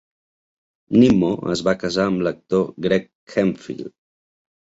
[1.01, 3.07] Nimmo es va casar amb l"actor Greg
[3.37, 3.87] Hemphill.